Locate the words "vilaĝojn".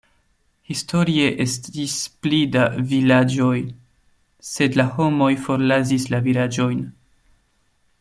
6.31-6.87